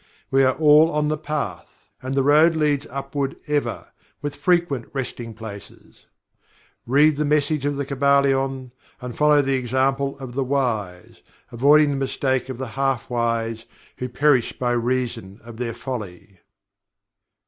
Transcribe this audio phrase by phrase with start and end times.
[0.31, 3.89] We are all on The Path and the road leads upward ever,
[4.19, 6.07] with frequent resting places.
[6.87, 11.97] Read the message of The Kybalion and follow the example of "the wise" avoiding the
[11.97, 13.65] mistake of "the half wise"
[13.97, 16.39] who perish by reason of their folly.